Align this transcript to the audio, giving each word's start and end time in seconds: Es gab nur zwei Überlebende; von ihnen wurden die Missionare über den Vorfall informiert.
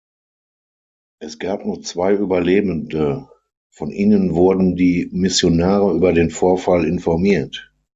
Es 1.21 1.37
gab 1.37 1.63
nur 1.63 1.83
zwei 1.83 2.15
Überlebende; 2.15 3.29
von 3.71 3.91
ihnen 3.91 4.33
wurden 4.33 4.75
die 4.75 5.07
Missionare 5.11 5.93
über 5.93 6.11
den 6.11 6.31
Vorfall 6.31 6.85
informiert. 6.85 7.71